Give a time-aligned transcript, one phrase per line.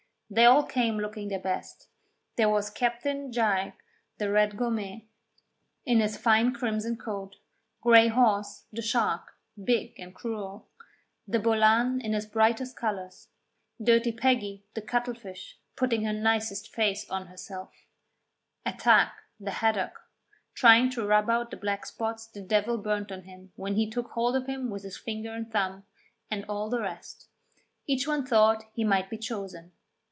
[0.33, 1.89] They all came looking their best
[2.37, 3.73] there was Captain Jiarg,
[4.17, 5.01] the Red Gurnet,
[5.85, 7.35] in his fine crimson coat;
[7.81, 10.69] Grey Horse, the Shark, big and cruel;
[11.27, 13.27] the Bollan in his brightest colours;
[13.83, 17.69] Dirty Peggy, the Cuttle fish, putting her nicest face on herself;
[18.65, 19.99] Athag, the Haddock,
[20.53, 24.11] trying to rub out the black spots the devil burnt on him when he took
[24.11, 25.83] hold of him with his finger and thumb,
[26.29, 27.27] and all the rest.
[27.85, 29.73] Each one thought he might be chosen.